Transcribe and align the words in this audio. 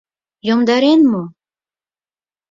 Йомдарен 0.47 1.01
мо? 1.11 1.23